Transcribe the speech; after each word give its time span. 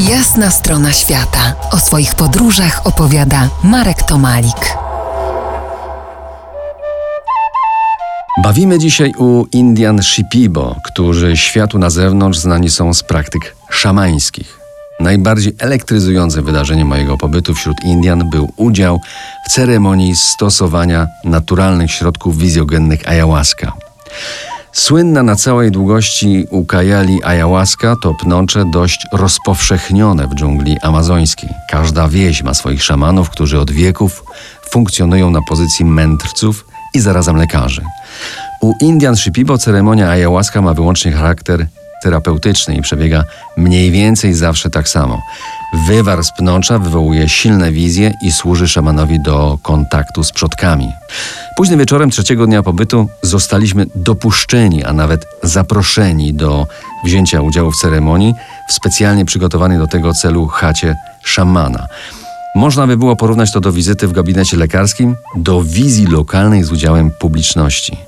Jasna 0.00 0.50
strona 0.50 0.92
świata. 0.92 1.54
O 1.70 1.78
swoich 1.78 2.14
podróżach 2.14 2.86
opowiada 2.86 3.48
Marek 3.64 4.02
Tomalik. 4.02 4.76
Bawimy 8.42 8.78
dzisiaj 8.78 9.12
u 9.18 9.46
Indian 9.52 10.02
Shipibo, 10.02 10.76
którzy 10.84 11.36
światu 11.36 11.78
na 11.78 11.90
zewnątrz 11.90 12.38
znani 12.38 12.70
są 12.70 12.94
z 12.94 13.02
praktyk 13.02 13.56
szamańskich. 13.70 14.58
Najbardziej 15.00 15.56
elektryzującym 15.58 16.44
wydarzeniem 16.44 16.88
mojego 16.88 17.16
pobytu 17.16 17.54
wśród 17.54 17.76
Indian 17.84 18.30
był 18.30 18.52
udział 18.56 19.00
w 19.48 19.52
ceremonii 19.52 20.16
stosowania 20.16 21.06
naturalnych 21.24 21.92
środków 21.92 22.38
wizjogennych 22.38 23.08
ayahuasca. 23.08 23.72
Słynna 24.76 25.22
na 25.22 25.36
całej 25.36 25.70
długości 25.70 26.46
ukajali 26.50 27.24
ayahuasca 27.24 27.94
to 28.02 28.14
pnącze 28.14 28.64
dość 28.72 29.06
rozpowszechnione 29.12 30.26
w 30.26 30.34
dżungli 30.34 30.76
amazońskiej. 30.82 31.50
Każda 31.70 32.08
wieś 32.08 32.42
ma 32.42 32.54
swoich 32.54 32.84
szamanów, 32.84 33.30
którzy 33.30 33.60
od 33.60 33.70
wieków 33.70 34.24
funkcjonują 34.70 35.30
na 35.30 35.40
pozycji 35.48 35.84
mędrców 35.84 36.66
i 36.94 37.00
zarazem 37.00 37.36
lekarzy. 37.36 37.82
U 38.60 38.72
Indian 38.80 39.16
Shipibo 39.16 39.58
ceremonia 39.58 40.10
ayahuasca 40.10 40.62
ma 40.62 40.74
wyłącznie 40.74 41.12
charakter 41.12 41.66
terapeutyczny 42.02 42.74
i 42.76 42.82
przebiega 42.82 43.24
mniej 43.56 43.90
więcej 43.90 44.34
zawsze 44.34 44.70
tak 44.70 44.88
samo. 44.88 45.22
Wywar 45.88 46.24
z 46.24 46.32
pnącza 46.32 46.78
wywołuje 46.78 47.28
silne 47.28 47.72
wizje 47.72 48.12
i 48.22 48.32
służy 48.32 48.68
szamanowi 48.68 49.20
do 49.20 49.58
kontaktu 49.62 50.24
z 50.24 50.32
przodkami. 50.32 50.88
Późnym 51.56 51.78
wieczorem 51.78 52.10
trzeciego 52.10 52.46
dnia 52.46 52.62
pobytu 52.62 53.08
zostaliśmy 53.22 53.86
dopuszczeni, 53.94 54.84
a 54.84 54.92
nawet 54.92 55.26
zaproszeni 55.42 56.34
do 56.34 56.66
wzięcia 57.04 57.40
udziału 57.40 57.72
w 57.72 57.76
ceremonii 57.76 58.34
w 58.68 58.72
specjalnie 58.72 59.24
przygotowanej 59.24 59.78
do 59.78 59.86
tego 59.86 60.14
celu 60.14 60.46
chacie 60.46 60.96
szamana. 61.24 61.86
Można 62.56 62.86
by 62.86 62.96
było 62.96 63.16
porównać 63.16 63.52
to 63.52 63.60
do 63.60 63.72
wizyty 63.72 64.08
w 64.08 64.12
gabinecie 64.12 64.56
lekarskim, 64.56 65.16
do 65.36 65.62
wizji 65.62 66.06
lokalnej 66.06 66.64
z 66.64 66.72
udziałem 66.72 67.10
publiczności. 67.10 67.98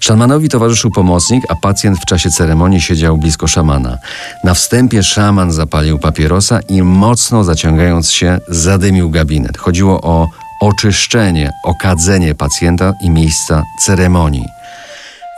Szamanowi 0.00 0.48
towarzyszył 0.48 0.90
pomocnik, 0.90 1.44
a 1.48 1.54
pacjent 1.54 1.98
w 1.98 2.04
czasie 2.04 2.30
ceremonii 2.30 2.80
siedział 2.80 3.18
blisko 3.18 3.46
szamana. 3.46 3.98
Na 4.44 4.54
wstępie 4.54 5.02
szaman 5.02 5.52
zapalił 5.52 5.98
papierosa 5.98 6.60
i 6.68 6.82
mocno 6.82 7.44
zaciągając 7.44 8.12
się 8.12 8.38
zadymił 8.48 9.10
gabinet. 9.10 9.58
Chodziło 9.58 10.00
o 10.00 10.28
oczyszczenie, 10.60 11.50
okadzenie 11.64 12.34
pacjenta 12.34 12.92
i 13.00 13.10
miejsca 13.10 13.62
ceremonii. 13.80 14.46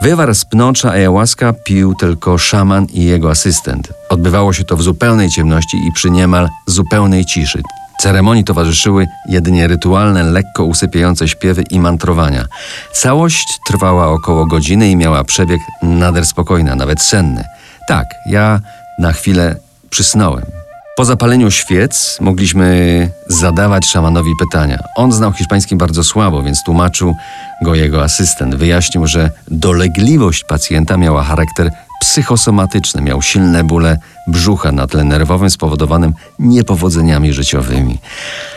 Wywar 0.03 0.35
z 0.35 0.45
pnącza 0.45 0.91
ayahuasca 0.91 1.53
pił 1.53 1.95
tylko 1.95 2.39
szaman 2.39 2.87
i 2.93 3.05
jego 3.05 3.31
asystent. 3.31 3.93
Odbywało 4.09 4.53
się 4.53 4.65
to 4.65 4.77
w 4.77 4.83
zupełnej 4.83 5.31
ciemności 5.31 5.77
i 5.89 5.93
przy 5.93 6.11
niemal 6.11 6.49
zupełnej 6.67 7.25
ciszy. 7.25 7.63
Ceremonii 8.01 8.45
towarzyszyły 8.45 9.07
jedynie 9.29 9.67
rytualne, 9.67 10.23
lekko 10.23 10.65
usypiające 10.65 11.29
śpiewy 11.29 11.65
i 11.71 11.81
mantrowania. 11.81 12.45
Całość 12.93 13.59
trwała 13.67 14.09
około 14.09 14.47
godziny 14.47 14.91
i 14.91 14.97
miała 14.97 15.25
przebieg 15.25 15.61
nader 15.83 16.27
spokojny, 16.27 16.77
nawet 16.77 17.03
senny. 17.03 17.45
Tak, 17.89 18.07
ja 18.27 18.61
na 18.99 19.13
chwilę 19.13 19.57
przysnąłem. 19.91 20.60
Po 21.01 21.05
zapaleniu 21.05 21.51
świec 21.51 22.19
mogliśmy 22.21 23.09
zadawać 23.29 23.87
szamanowi 23.87 24.31
pytania. 24.39 24.79
On 24.97 25.13
znał 25.13 25.33
hiszpański 25.33 25.77
bardzo 25.77 26.05
słabo, 26.05 26.43
więc 26.43 26.63
tłumaczył 26.65 27.15
go 27.63 27.75
jego 27.75 28.03
asystent. 28.03 28.55
Wyjaśnił, 28.55 29.07
że 29.07 29.31
dolegliwość 29.51 30.45
pacjenta 30.45 30.97
miała 30.97 31.23
charakter 31.23 31.71
psychosomatyczny, 32.01 33.03
miał 33.03 33.23
silne 33.23 33.65
bóle 33.65 33.99
brzucha 34.27 34.73
na 34.73 34.87
tle 34.87 35.05
nerwowym 35.05 35.51
spowodowanym 35.51 36.13
niepowodzeniami 36.39 37.33
życiowymi. 37.33 37.99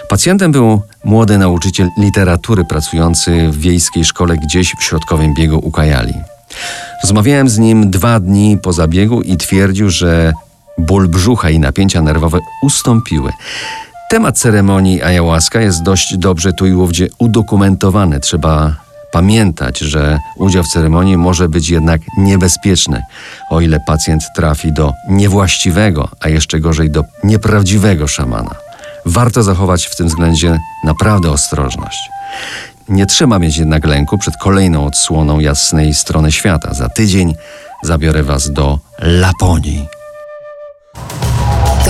Pacjentem 0.09 0.52
był 0.52 0.81
młody 1.03 1.38
nauczyciel 1.38 1.89
literatury 1.97 2.66
pracujący 2.66 3.50
w 3.52 3.57
wiejskiej 3.57 4.05
szkole 4.05 4.38
gdzieś 4.38 4.73
w 4.80 4.83
środkowym 4.83 5.34
biegu 5.34 5.59
Ukajali. 5.63 6.13
Rozmawiałem 7.03 7.50
z 7.50 7.57
nim 7.57 7.91
dwa 7.91 8.19
dni 8.19 8.57
po 8.63 8.73
zabiegu 8.73 9.22
i 9.22 9.38
twierdził, 9.38 9.90
że 9.90 10.34
ból 10.78 11.07
brzucha 11.07 11.50
i 11.50 11.59
napięcia 11.59 12.01
nerwowe 12.01 12.39
ustąpiły. 12.61 13.31
Temat 14.09 14.38
ceremonii 14.38 15.01
ayahuasca 15.01 15.61
jest 15.61 15.84
dość 15.84 16.17
dobrze 16.17 16.53
tu 16.53 16.67
i 16.67 16.73
ówdzie 16.73 17.07
udokumentowany. 17.19 18.19
Trzeba 18.19 18.75
pamiętać, 19.11 19.79
że 19.79 20.19
udział 20.35 20.63
w 20.63 20.67
ceremonii 20.67 21.17
może 21.17 21.50
być 21.50 21.69
jednak 21.69 22.01
niebezpieczny, 22.17 23.01
o 23.50 23.61
ile 23.61 23.79
pacjent 23.88 24.23
trafi 24.35 24.73
do 24.73 24.94
niewłaściwego, 25.09 26.09
a 26.19 26.29
jeszcze 26.29 26.59
gorzej 26.59 26.91
do 26.91 27.03
nieprawdziwego 27.23 28.07
szamana. 28.07 28.55
Warto 29.05 29.44
zachować 29.44 29.85
w 29.85 29.95
tym 29.95 30.07
względzie 30.07 30.59
naprawdę 30.84 31.31
ostrożność. 31.31 32.00
Nie 32.90 33.05
trzeba 33.05 33.40
mieć 33.40 33.57
jednak 33.57 33.85
lęku 33.85 34.17
przed 34.17 34.38
kolejną 34.38 34.85
odsłoną 34.85 35.40
jasnej 35.40 35.94
strony 35.94 36.31
świata. 36.31 36.73
Za 36.73 36.90
tydzień 36.90 37.35
zabiorę 37.84 38.23
Was 38.23 38.51
do 38.51 38.79
Laponii. 39.00 40.03